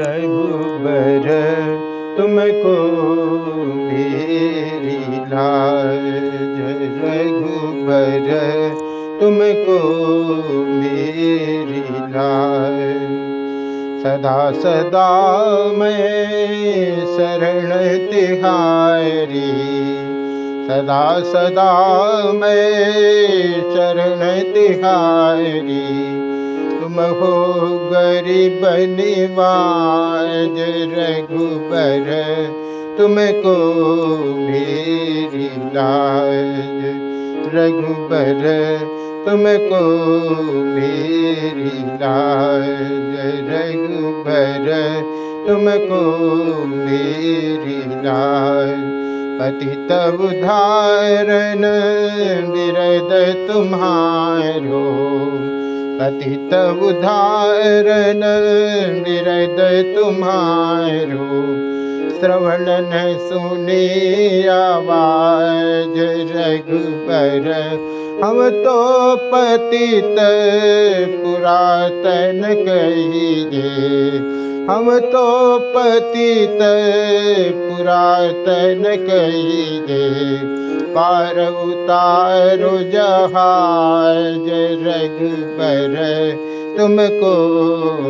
रघुबर 0.00 1.26
तुमको 2.16 2.76
मेरी 3.76 4.98
लाज 5.26 6.04
रघुबर, 7.02 8.28
तुमको 9.20 9.78
मेरी 10.64 11.80
लाज। 12.14 12.80
सदा 14.02 14.50
सदा 14.52 15.08
मैं 15.76 17.00
शरण 17.06 17.72
तिहारी, 18.10 19.50
सदा 20.68 21.20
सदा 21.20 21.72
मैं 22.32 22.72
शरण 23.72 24.22
तिहारी। 24.54 26.25
तुम 26.96 27.04
हो 27.16 27.30
गरीब 27.90 28.62
निवाज 28.90 30.54
रघुबर 30.92 32.06
तुमको 32.98 33.52
मेरी 34.36 35.48
लाज 35.74 36.84
रघुबर 37.54 38.40
तुमको 39.26 39.80
मेरी 40.68 41.74
लाज 42.02 42.70
रघुबर 43.50 44.70
तुमको 45.48 46.02
मेरी 46.66 47.80
लाज 48.06 48.72
पतित 49.40 49.92
उदाहरण 50.28 51.66
विरद 52.54 53.12
तुम्हारो 53.48 54.86
पतित 55.98 56.54
उदाहरण 56.82 58.22
विरद 59.04 59.60
तुम्हारो। 59.96 61.28
श्रवण 62.16 62.66
न 62.68 63.16
सुने 63.20 63.84
आवाज़ 64.48 65.96
रघुबर। 66.32 67.48
हम 68.24 68.38
तो 68.50 68.76
पतित 69.32 70.16
पुरातन 71.22 72.42
कहिए 72.58 74.18
हम 74.70 74.98
तो 74.98 75.26
पतित 75.74 76.58
पुरातन 77.58 78.82
कहिए 78.86 80.00
पार 80.96 81.38
उतारो 81.40 82.70
जहाज़ 82.92 84.46
रघुबर 84.84 85.96
तुमको 86.78 87.32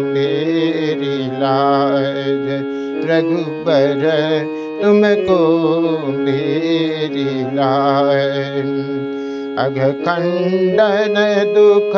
मेरी 0.02 1.16
लाज। 1.40 2.46
रघुबर 3.10 4.04
तुमको 4.82 5.38
मेरी 6.12 7.42
लाज। 7.56 8.70
अघ 9.58 9.78
खंडन 10.00 11.14
दुख 11.54 11.94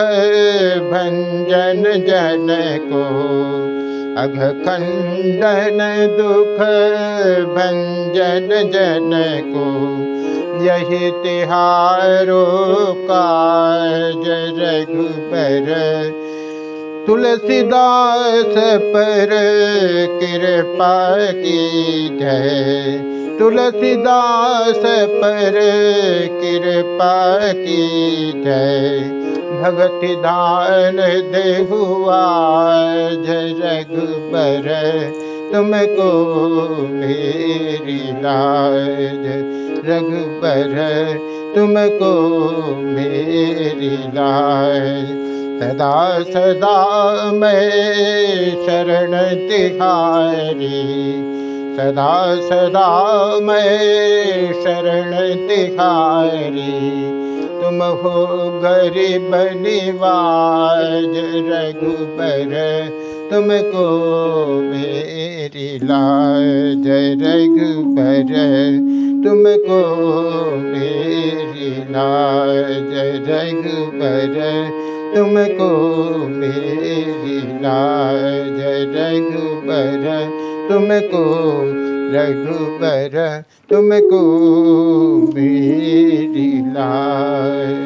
भंजन 0.90 1.82
जन 2.08 2.46
को 2.90 3.04
अघ 4.22 4.36
खंडन 4.38 5.80
दुख 6.18 6.60
भंजन 7.56 8.48
जन 8.70 9.10
को 9.48 10.17
यही 10.58 11.10
तिहारो 11.10 12.44
काज 12.88 14.24
रघुबर। 14.58 15.68
तुलसीदास 17.06 18.54
पर 18.66 19.28
कृपा 20.22 21.26
की 21.32 22.08
जय। 22.18 23.04
तुलसीदास 23.38 24.82
पर 25.22 25.52
कृपा 26.42 27.38
की 27.52 28.32
जय। 28.44 28.98
भगति 29.62 30.16
दान 30.16 30.96
दे 30.96 31.66
हुआ 31.70 32.48
देहुआ 32.52 33.74
रघुबर। 33.74 34.68
तुमको 35.52 36.12
मेरी 36.90 38.12
लाज 38.12 39.47
रघुबर, 39.88 40.74
तुमको 41.54 42.12
मेरी 42.84 43.96
लाज 44.14 45.16
सदा 45.60 45.94
सदा 46.24 46.76
मैं 47.32 48.50
शरण 48.66 49.14
तिहारी 49.48 50.82
सदा 51.76 52.14
सदा 52.48 52.90
मैं 53.42 54.52
शरण 54.62 55.10
तिहारी 55.48 56.76
तुम 57.58 57.82
हो 58.00 58.14
गरीब 58.62 59.34
निवाज, 59.56 61.12
रघुबर। 61.48 62.54
तुमको 63.30 63.86
मेरी 64.62 65.66
लाज 65.82 66.86
रघुबर 67.22 68.30
तुमको 69.24 69.80
मेरी 70.62 71.70
लाज 71.92 72.94
रघुबर 73.28 74.36
तुमको 75.14 75.68
मेरी 76.36 77.36
लाज 77.64 78.60
रघुबर 78.94 80.06
तुमको 80.68 81.24
रघुबर 82.14 83.18
तुमको 83.70 84.22
मेरी 85.34 86.50
लाज 86.72 87.77